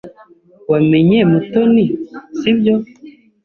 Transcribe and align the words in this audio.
Wamenye 0.71 1.19
Mutoni, 1.31 1.85
sibyo? 2.39 2.75